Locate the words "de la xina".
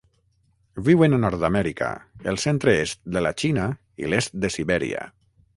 3.19-3.69